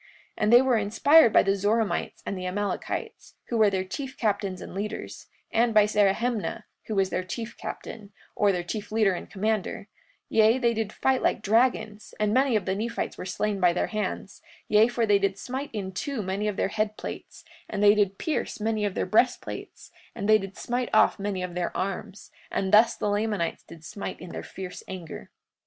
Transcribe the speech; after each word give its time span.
43:44 0.01 0.07
And 0.43 0.53
they 0.53 0.61
were 0.63 0.77
inspired 0.77 1.31
by 1.31 1.43
the 1.43 1.55
Zoramites 1.55 2.23
and 2.25 2.35
the 2.35 2.47
Amalekites, 2.47 3.35
who 3.49 3.57
were 3.57 3.69
their 3.69 3.83
chief 3.83 4.17
captains 4.17 4.59
and 4.59 4.73
leaders, 4.73 5.27
and 5.51 5.75
by 5.75 5.85
Zerahemnah, 5.85 6.63
who 6.87 6.95
was 6.95 7.11
their 7.11 7.23
chief 7.23 7.55
captain, 7.55 8.11
or 8.35 8.51
their 8.51 8.63
chief 8.63 8.91
leader 8.91 9.13
and 9.13 9.29
commander; 9.29 9.89
yea, 10.27 10.57
they 10.57 10.73
did 10.73 10.91
fight 10.91 11.21
like 11.21 11.43
dragons, 11.43 12.15
and 12.19 12.33
many 12.33 12.55
of 12.55 12.65
the 12.65 12.73
Nephites 12.73 13.15
were 13.15 13.25
slain 13.27 13.59
by 13.59 13.73
their 13.73 13.85
hands, 13.93 14.41
yea, 14.67 14.87
for 14.87 15.05
they 15.05 15.19
did 15.19 15.37
smite 15.37 15.69
in 15.71 15.91
two 15.91 16.23
many 16.23 16.47
of 16.47 16.55
their 16.57 16.69
head 16.69 16.97
plates, 16.97 17.45
and 17.69 17.83
they 17.83 17.93
did 17.93 18.17
pierce 18.17 18.59
many 18.59 18.85
of 18.85 18.95
their 18.95 19.05
breastplates, 19.05 19.91
and 20.15 20.27
they 20.27 20.39
did 20.39 20.57
smite 20.57 20.89
off 20.95 21.19
many 21.19 21.43
of 21.43 21.53
their 21.53 21.77
arms; 21.77 22.31
and 22.51 22.73
thus 22.73 22.95
the 22.95 23.07
Lamanites 23.07 23.61
did 23.61 23.85
smite 23.85 24.19
in 24.19 24.31
their 24.31 24.41
fierce 24.41 24.81
anger. 24.87 25.29